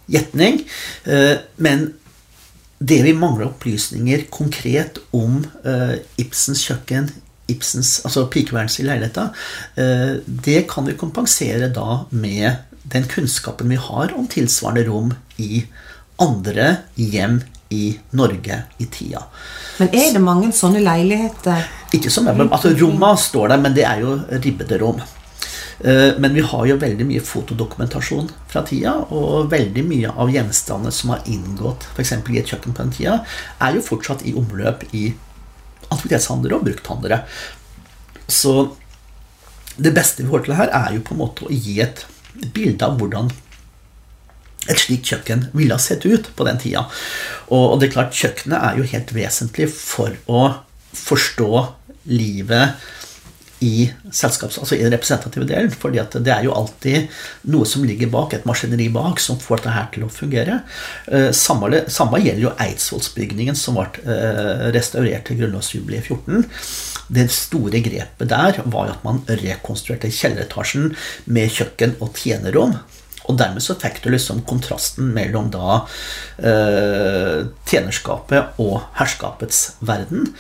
[0.10, 0.64] gjetning.
[1.10, 1.92] Eh, men
[2.80, 7.10] det vi mangler opplysninger konkret om uh, Ibsens kjøkken,
[7.50, 9.30] Ibsens, altså pikeværelset i leiligheta,
[9.80, 10.16] uh,
[10.48, 15.64] det kan vi kompensere da med den kunnskapen vi har om tilsvarende rom i
[16.24, 19.22] andre hjem i Norge i tida.
[19.78, 21.68] Men er det mange sånne leiligheter?
[21.96, 25.04] Ikke som er, altså Romma står der, men det er jo ribbede rom.
[25.80, 30.92] Eh, men vi har jo veldig mye fotodokumentasjon fra tida, og veldig mye av gjenstandene
[30.96, 32.14] som har inngått f.eks.
[32.20, 33.18] i et kjøkken på den tida,
[33.64, 35.10] er jo fortsatt i omløp i
[35.90, 37.22] aktivitetshandlere og brukthandlere.
[38.30, 38.56] Så
[39.80, 42.04] det beste vi får til her, er jo på en måte å gi et
[42.54, 43.32] bilde av hvordan
[44.70, 46.84] et slikt kjøkken ville ha sett ut på den tida.
[47.56, 50.44] Og det er klart, kjøkkenet er jo helt vesentlig for å
[51.00, 51.52] forstå
[52.12, 52.90] livet
[53.66, 55.72] i selskaps, altså i den representative delen.
[55.72, 57.10] fordi det er jo alltid
[57.52, 60.62] noe som ligger bak, et maskineri bak, som får dette her til å fungere.
[61.12, 66.48] Eh, samme, samme gjelder jo Eidsvollsbygningen, som ble eh, restaurert til grunnlovsjubileet 14.
[67.10, 70.94] Det store grepet der var jo at man rekonstruerte kjelleretasjen
[71.26, 72.78] med kjøkken og tjenerrom.
[73.30, 75.84] Og dermed så fikk du liksom kontrasten mellom da
[76.42, 80.32] eh, tjenerskapet og herskapets verden.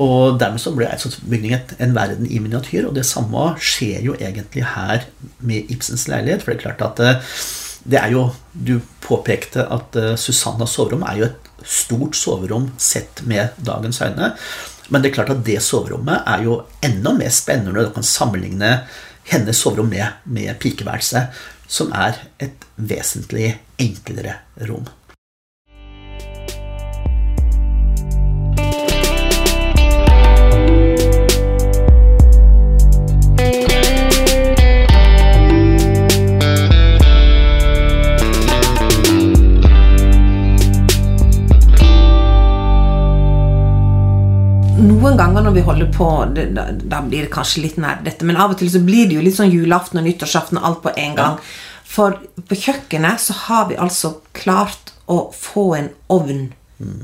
[0.00, 2.86] Og dermed så ble Eidsvollsbygningen en verden i miniatyr.
[2.88, 5.06] Og det samme skjer jo egentlig her
[5.44, 6.44] med Ibsens leilighet.
[6.44, 7.38] For det er klart at eh,
[7.82, 13.22] det er jo Du påpekte at eh, Susannas soverom er jo et stort soverom sett
[13.26, 14.32] med dagens øyne.
[14.88, 18.06] Men det er klart at det soverommet er jo enda mer spennende når du kan
[18.06, 18.72] sammenligne
[19.30, 21.30] hennes soverom med, med pikeværelset,
[21.66, 24.84] som er et vesentlig enklere rom.
[45.12, 48.24] Noen ganger når vi holder på det, da, da blir det kanskje litt nær dette,
[48.28, 50.82] men av og til så blir det jo litt sånn julaften og nyttårsaften og alt
[50.86, 51.38] på en gang.
[51.92, 52.16] For
[52.48, 56.48] på kjøkkenet så har vi altså klart å få en ovn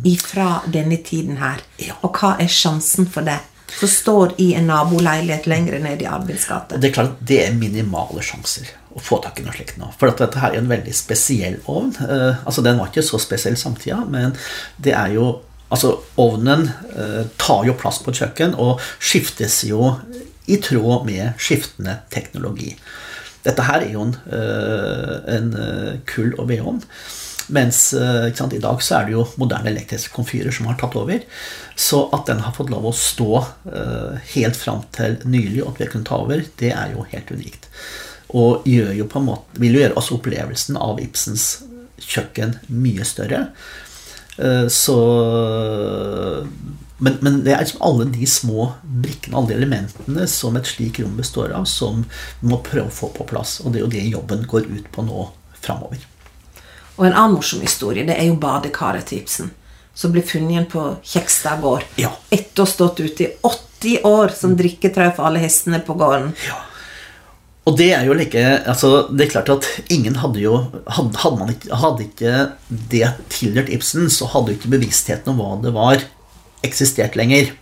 [0.09, 1.61] ifra denne tiden her.
[1.83, 1.99] Ja.
[2.01, 3.39] Og hva er sjansen for det?
[3.79, 6.79] Som står i en naboleilighet lenger ned i Arvids gate.
[6.81, 9.91] det er klart at det er minimale sjanser å få tak i noe slikt nå.
[10.01, 11.93] For at dette her er en veldig spesiell ovn.
[12.01, 14.33] Eh, altså Den var ikke så spesiell samtida, men
[14.81, 15.29] det er jo
[15.69, 19.93] Altså, ovnen eh, tar jo plass på et kjøkken og skiftes jo
[20.49, 22.73] i tråd med skiftende teknologi.
[23.45, 26.83] Dette her er jo en, eh, en eh, kull- og vedovn.
[27.55, 30.97] Mens eh, sant, i dag så er det jo moderne elektriske komfyrer som har tatt
[31.01, 31.23] over.
[31.77, 33.45] Så at den har fått lov å stå
[34.35, 37.31] helt fram til nylig, og at vi har kunnet ta over, det er jo helt
[37.33, 37.69] unikt.
[38.37, 41.47] Og jo måte, vil jo gjøre også opplevelsen av Ibsens
[42.03, 43.47] kjøkken mye større.
[44.39, 44.99] Eh, Så
[46.99, 50.99] men, men det er liksom alle de små brikkene, alle de elementene som et slik
[50.99, 52.03] rom består av, som
[52.41, 53.61] vi må prøve å få på plass.
[53.63, 55.29] Og det er jo det jobben går ut på nå
[55.63, 56.03] framover.
[56.99, 59.53] Og en annen morsom historie det er jo badekaret til Ibsen.
[59.95, 61.87] Som ble funnet igjen på Kjekstad gård.
[61.99, 62.11] Ja.
[62.35, 66.33] Etter å ha stått ute i 80 år som drikketrau for alle hestene på gården.
[67.69, 70.55] Og det er jo like altså Det er klart at ingen hadde jo
[70.89, 72.35] Hadde, hadde man ikke, hadde ikke
[72.93, 76.05] det tilhørt Ibsen, så hadde jo ikke bevisstheten om hva det var,
[76.65, 77.53] eksistert lenger.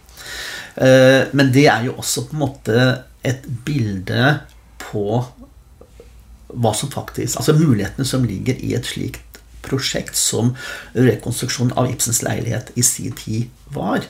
[0.77, 2.87] Eh, Men det er jo også på en måte
[3.27, 4.37] et bilde
[4.81, 5.23] på
[6.47, 10.53] hva som faktisk Altså mulighetene som ligger i et slikt prosjekt som
[10.95, 14.05] rekonstruksjonen av Ibsens leilighet i sin tid var.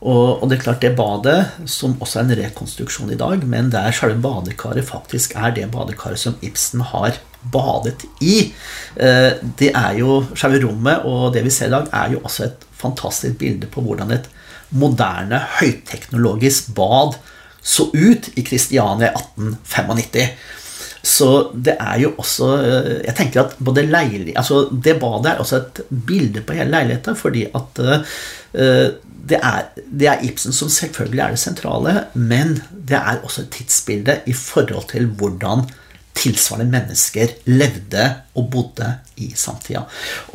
[0.00, 3.68] Og, og det er klart det badet, som også er en rekonstruksjon i dag, men
[3.72, 7.18] der selve badekaret faktisk er det badekaret som Ibsen har
[7.52, 8.52] badet i.
[8.96, 12.44] Eh, Det er jo Selve rommet og det vi ser i dag, er jo også
[12.44, 14.30] et fantastisk bilde på hvordan et
[14.70, 17.18] moderne, høyteknologisk bad
[17.62, 20.30] så ut i Kristiania 1895.
[21.02, 25.40] Så det er jo også eh, Jeg tenker at både leilig, altså Det badet er
[25.40, 28.90] også et bilde på hele leiligheten, fordi at eh,
[29.30, 33.52] det er, det er Ibsen som selvfølgelig er det sentrale, men det er også et
[33.54, 35.68] tidsbilde i forhold til hvordan
[36.20, 39.84] tilsvarende mennesker levde og bodde i samtida.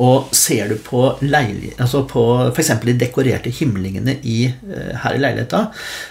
[0.02, 2.24] Og ser du på, leilig, altså på
[2.54, 2.72] f.eks.
[2.84, 5.66] de dekorerte himlingene i, eh, her i leiligheta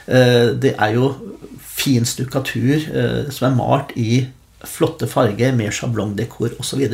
[0.07, 1.11] eh, Det er jo
[1.59, 4.25] fin stukkatur eh, som er malt i
[4.69, 6.86] flotte farger med sjablongdekor osv.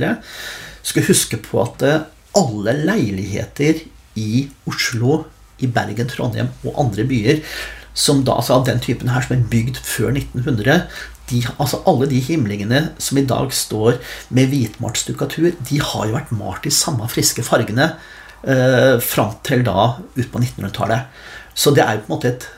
[0.82, 2.02] Skal huske på at eh,
[2.38, 3.84] alle leiligheter
[4.20, 5.24] i Oslo,
[5.62, 7.44] i Bergen, Trondheim og andre byer
[7.94, 10.86] som da, altså av den typen her som er bygd før 1900
[11.32, 14.02] de, altså Alle de himlingene som i dag står
[14.36, 17.94] med hvitmalt stukkatur, de har jo vært malt i samme friske fargene
[18.44, 21.08] eh, fram til da ut på 1900-tallet.
[21.56, 22.50] Så det er jo på en måte et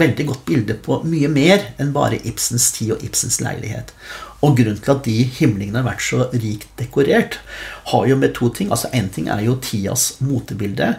[0.00, 3.94] veldig godt bilde på mye mer enn bare Ibsens tid og Ibsens leilighet.
[4.40, 7.40] Og grunnen til at de himlingene har vært så rikt dekorert,
[7.92, 8.70] har jo med to ting.
[8.72, 10.94] Altså Én ting er jo tidas motebilde,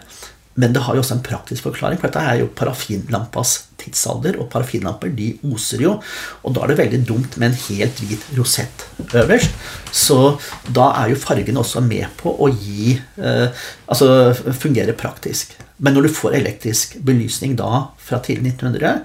[0.60, 1.97] men det har jo også en praktisk forklaring.
[1.99, 5.95] For dette er jo parafinlampas tidsalder, og parafinlamper de oser jo.
[6.43, 9.56] Og da er det veldig dumt med en helt hvit rosett øverst.
[9.95, 10.19] Så
[10.67, 15.56] da er jo fargene også med på å gi eh, Altså fungere praktisk.
[15.82, 19.01] Men når du får elektrisk belysning da fra tidlig 1900,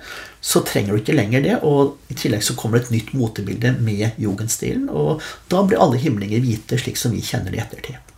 [0.47, 1.55] så trenger du ikke lenger det.
[1.67, 4.87] Og i tillegg så kommer det et nytt motebilde med jugendstilen.
[4.95, 8.13] Og da blir alle himlinger hvite, slik som vi kjenner det i ettertid.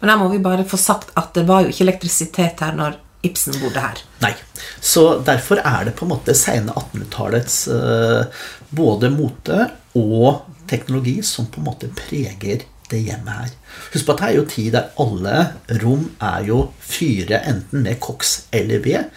[0.00, 2.96] Men her må vi bare få sagt at det var jo ikke elektrisitet her når
[3.26, 4.00] Ibsen bodde her.
[4.22, 4.32] Nei.
[4.80, 9.64] Så derfor er det på en måte seine 1800-tallets eh, både mote
[9.98, 13.52] og teknologi som på en måte preger det hjemmet her.
[13.92, 15.36] Husk på at det er jo tid der alle
[15.82, 19.10] rom er jo fyre enten med koks eller ved.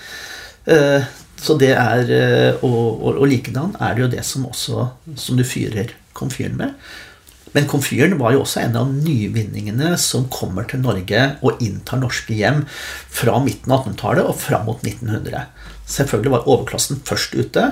[0.66, 1.12] Eh,
[1.42, 5.40] så det er, eh, og, og, og likedan er det jo det som også som
[5.40, 6.76] du fyrer komfyren med.
[7.52, 12.36] Men komfyren var jo også en av nyvinningene som kommer til Norge og inntar norske
[12.38, 12.64] hjem
[13.12, 15.50] fra midten av 1800-tallet og fram mot 1900.
[15.92, 17.66] Selvfølgelig var overklassen først ute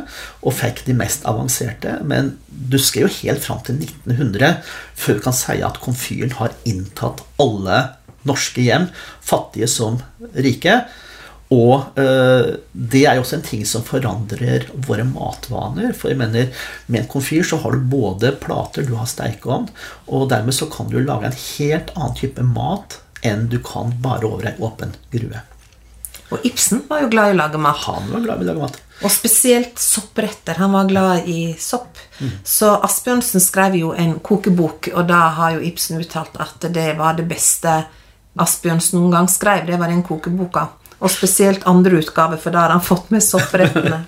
[0.43, 4.59] og fikk de mest avanserte, men du skal jo helt fram til 1900
[4.99, 7.85] før du kan si at komfyren har inntatt alle
[8.27, 8.89] norske hjem,
[9.23, 10.01] fattige som
[10.35, 10.81] rike.
[11.49, 15.95] Og øh, det er jo også en ting som forandrer våre matvaner.
[15.97, 16.51] For jeg mener,
[16.85, 19.69] med en komfyr så har du både plater, du har steikeovn,
[20.13, 24.29] og dermed så kan du lage en helt annen type mat enn du kan bare
[24.29, 25.41] over ei åpen grue.
[26.29, 27.81] Og Ibsen var jo glad i å lage mat.
[27.87, 28.77] Han var glad i å lage mat.
[28.99, 30.59] Og spesielt soppretter.
[30.61, 31.97] Han var glad i sopp.
[32.43, 37.15] Så Asbjørnsen skrev jo en kokebok, og da har jo Ibsen uttalt at det var
[37.17, 37.79] det beste
[38.39, 39.65] Asbjørnsen noen gang skrev.
[39.67, 40.67] Det var den kokeboka.
[40.99, 44.03] Og spesielt andre utgave, for da har han fått med sopprettene.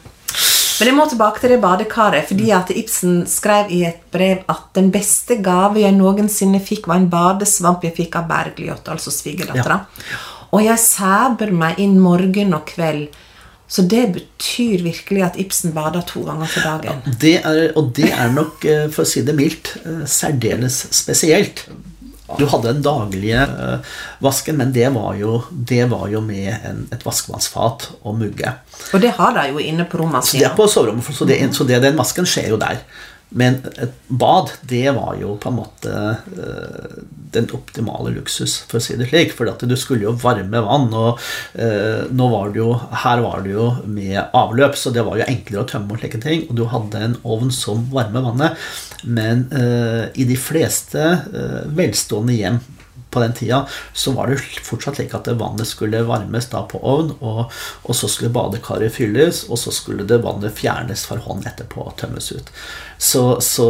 [0.81, 4.71] Men jeg må tilbake til det badekaret, fordi at Ibsen skrev i et brev at
[4.73, 9.77] den beste gave jeg noensinne fikk, var en badesvamp jeg fikk av Bergljot, altså svigerdattera.
[10.51, 13.11] Og jeg sæber meg inn morgen og kveld.
[13.71, 17.05] Så det betyr virkelig at Ibsen bader to ganger for dagen.
[17.21, 21.67] Det er, og det er nok, eh, for å si det mildt, eh, særdeles spesielt.
[22.39, 26.83] Du hadde den daglige eh, vasken, men det var jo, det var jo med en,
[26.93, 28.55] et vaskevannsfat og mugge.
[28.91, 31.67] Og det har de jo inne på Så det er på soverommet, så, det, så
[31.67, 32.83] det, den vasken skjer jo der.
[33.31, 36.95] Men et bad, det var jo på en måte uh,
[37.31, 39.31] den optimale luksus, for å si det slik.
[39.37, 41.21] For du skulle jo varme vann, og
[41.55, 42.73] uh, var det jo,
[43.05, 46.21] her var det jo med avløp, så det var jo enklere å tømme og slike
[46.23, 46.45] ting.
[46.49, 48.69] Og du hadde en ovn som varmer vannet.
[49.07, 51.07] Men uh, i de fleste
[51.71, 52.61] velstående hjem
[53.11, 53.61] på den tida
[53.93, 58.09] så var det fortsatt slik at vannet skulle varmes da på ovn, og, og så
[58.11, 62.51] skulle badekaret fylles, og så skulle det vannet fjernes for hånd etterpå og tømmes ut.
[62.97, 63.67] Så, så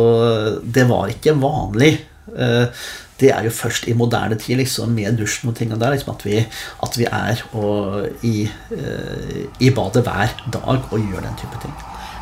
[0.63, 1.95] det var ikke vanlig.
[2.38, 2.84] Eh,
[3.21, 6.23] Det er jo først i moderne tid, liksom, med dusjen og tingene der, liksom, at,
[6.25, 6.39] vi,
[6.82, 11.75] at vi er og, i, eh, i badet hver dag og gjør den type ting.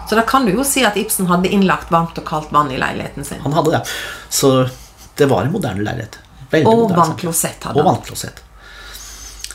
[0.09, 2.79] Så da kan du jo si at Ibsen hadde innlagt varmt og kaldt vann i
[2.81, 3.39] leiligheten sin.
[3.45, 3.81] Han hadde det.
[4.27, 4.67] Så
[5.15, 6.19] det var en moderne leilighet.
[6.51, 7.01] Veldig Og moderne.
[7.03, 8.43] vannklosett hadde Og vannklosett.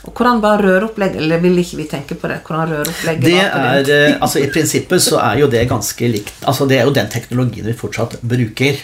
[0.05, 1.17] Og hvordan var røropplegget?
[1.17, 2.41] Eller vil ikke vi tenke på det?
[2.45, 6.35] Hvordan røropplegget Det var er, altså I prinsippet så er jo det ganske likt.
[6.45, 8.83] Altså Det er jo den teknologien vi fortsatt bruker.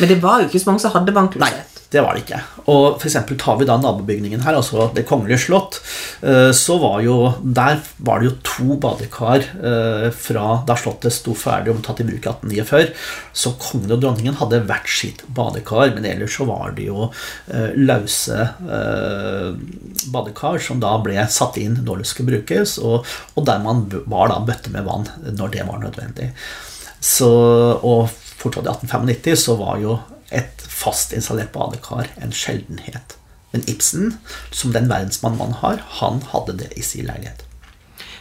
[0.00, 1.77] Men det var jo ikke så mange som hadde vannklosett.
[1.88, 2.38] Det var det ikke.
[2.68, 5.78] Og eksempel tar vi da nabobygningen her, altså Det kongelige slott,
[6.20, 11.32] eh, så var jo Der var det jo to badekar eh, fra da slottet sto
[11.32, 12.92] ferdig og tatt i bruk i 1849.
[13.32, 17.08] Så kongen og dronningen hadde hvert sitt badekar, men ellers så var det jo
[17.78, 19.56] lause eh,
[20.12, 23.06] badekar som da ble satt inn når det skulle brukes, og
[23.48, 26.32] der man var da bøtte med vann når det var nødvendig.
[27.00, 27.30] Så,
[27.80, 29.98] og fortsatt i 1895 så var jo
[30.30, 33.16] et fast installert badekar en sjeldenhet.
[33.52, 34.18] Men Ibsen,
[34.52, 37.44] som den verdensmann man har, han hadde det i sin leilighet.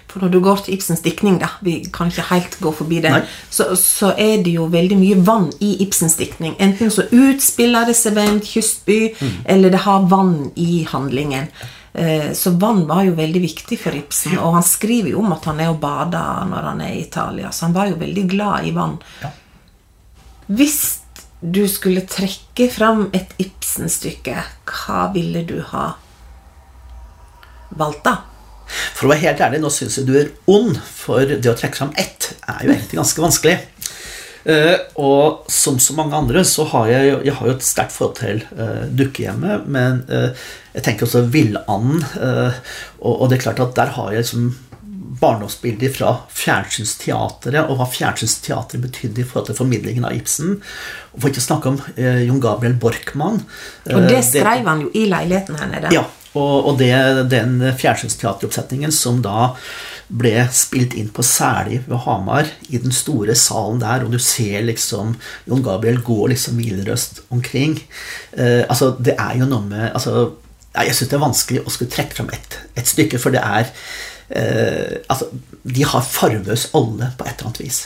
[0.08, 3.12] For når du går til Ibsens diktning, da, vi kan ikke helt gå forbi det,
[3.52, 6.56] så, så er det jo veldig mye vann i Ibsens diktning.
[6.64, 9.34] Enten så utspiller det seg ved en kystby, Mm.
[9.46, 11.50] eller det har vann i handlingen.
[11.94, 15.44] Eh, Så vann var jo veldig viktig for Ibsen, og han skriver jo om at
[15.46, 18.66] han er og bader når han er i Italia, så han var jo veldig glad
[18.66, 18.98] i vann.
[19.22, 19.30] Ja.
[20.48, 21.00] Hvis
[21.42, 25.92] du skulle trekke fram et Ibsen-stykke, hva ville du ha
[27.78, 28.16] valgt da?
[28.68, 31.80] For å være helt ærlig, nå syns jeg du er ond, for det å trekke
[31.80, 33.58] fram ett er jo egentlig ganske vanskelig.
[34.48, 38.16] Uh, og som så mange andre så har jeg, jeg har jo et sterkt forhold
[38.20, 40.30] til uh, dukkehjemmet, men uh,
[40.72, 42.04] jeg tenker også Villanden.
[43.02, 44.52] og, og det er klart at der har jeg liksom
[45.22, 50.58] barndomsbilder fra fjernsynsteatret, og hva fjernsynsteatret betydde i forhold til formidlingen av Ibsen.
[51.14, 53.44] Og for ikke å snakke om eh, Jon Gabriel Borkmann.
[53.90, 55.94] Og Eh, det skrev han jo i leiligheten her nede.
[55.96, 56.06] ja,
[56.38, 56.94] og, og det,
[57.32, 59.54] den fjernsynsteateroppsetningen som da
[60.08, 64.64] ble spilt inn på Sæli ved Hamar, i den store salen der, og du ser
[64.68, 65.18] liksom
[65.50, 67.76] Jon Gabriel gå liksom hvilerøst omkring
[68.32, 70.38] eh, Altså, det er jo noe med altså,
[70.78, 73.68] Jeg syns det er vanskelig å skulle trekke fram et, et stykke, for det er
[74.30, 75.30] eh, Altså,
[75.64, 77.82] de har farve hos alle på et eller annet vis.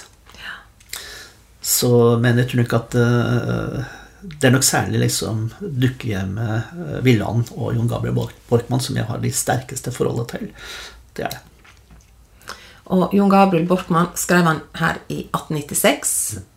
[1.61, 7.53] Så, men jeg tror nok at eh, det er nok særlig liksom dukkehjemmet eh, Villand
[7.55, 10.51] og Jon Gabriel Bork Borkmann som jeg har de sterkeste forholdet til.
[11.17, 11.41] Det er det.
[12.91, 16.15] Og Jon Gabriel Borkmann skrev han her i 1896.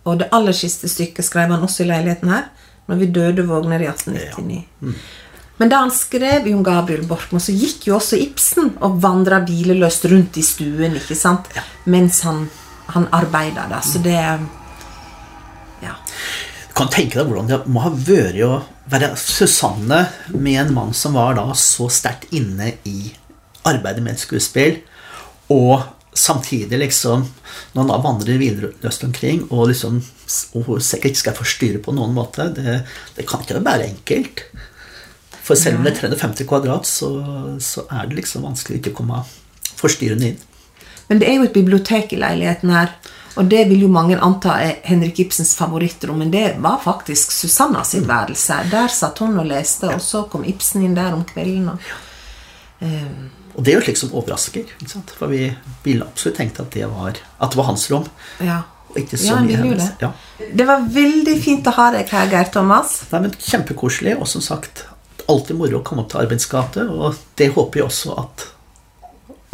[0.08, 2.48] Og det aller siste stykket skrev han også i leiligheten her,
[2.88, 4.64] når vi døde vågner i 1899.
[5.56, 10.08] Men da han skrev Jon Gabriel Borkmo, så gikk jo også Ibsen og vandra hvileløst
[10.10, 11.50] rundt i stuen ikke sant?
[11.84, 12.48] mens han,
[12.90, 13.68] han arbeida.
[13.70, 13.80] Da.
[13.84, 14.18] Så det
[15.84, 15.94] Ja.
[16.68, 18.54] Du kan tenke deg hvordan det må ha vært å
[18.90, 23.12] være Susanne med en mann som var da så sterkt inne i
[23.64, 24.80] arbeidet med et skuespill,
[25.54, 25.84] og
[26.14, 27.24] samtidig liksom
[27.74, 30.02] Når han da vandrer hvileløst omkring og liksom
[30.54, 32.80] og hun sikkert ikke skal forstyrre på noen måte, det,
[33.14, 34.40] det kan ikke være enkelt.
[35.44, 37.10] For selv om det er 350 kvadrat, så,
[37.60, 39.20] så er det liksom vanskelig ikke å komme
[39.76, 40.38] forstyrrende inn.
[41.10, 42.94] Men det er jo et bibliotek i leiligheten her.
[43.36, 47.82] Og det vil jo mange anta er Henrik Ibsens favorittrom, men det var faktisk Susanna
[47.84, 48.60] sitt værelse.
[48.70, 51.72] Der satt hun og leste, og så kom Ibsen inn der om kvelden.
[51.74, 51.88] Og,
[52.80, 53.24] um.
[53.54, 54.70] Og det er jo slikt som overrasker.
[55.18, 55.48] For vi
[55.84, 58.08] ville absolutt tenkt at det var, at det var hans rom.
[58.42, 58.62] ja.
[58.94, 59.86] Og ikke så Ja, mye hennes.
[59.98, 60.06] det.
[60.06, 60.46] Ja.
[60.54, 62.92] Det var veldig fint å ha deg her, Geir Thomas.
[63.10, 64.84] Nei, men Kjempekoselig, og som sagt
[65.30, 66.86] alltid moro å komme opp til Arbeidsgate.
[66.90, 68.48] Og det håper jeg også at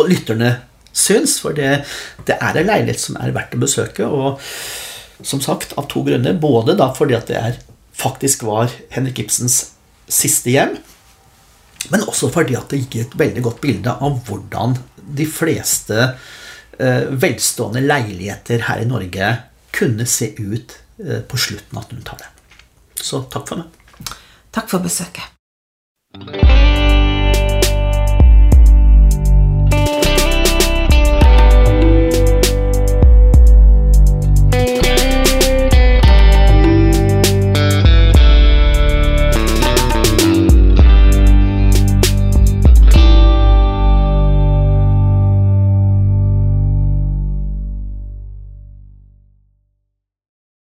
[0.00, 0.54] og lytterne
[0.92, 1.38] syns.
[1.42, 1.82] For det,
[2.28, 4.06] det er en leilighet som er verdt å besøke.
[4.06, 4.40] Og
[5.26, 6.38] som sagt, av to grunner.
[6.40, 7.58] Både fordi at det er,
[8.00, 9.62] faktisk var Henrik Ibsens
[10.10, 10.76] siste hjem.
[11.92, 14.76] Men også fordi at det gir et veldig godt bilde av hvordan
[15.16, 19.32] de fleste eh, velstående leiligheter her i Norge
[19.74, 22.46] kunne se ut eh, på slutten av 1800-tallet.
[23.00, 24.16] Så takk for meg.
[24.52, 25.39] Takk for besøket.
[26.12, 26.99] Música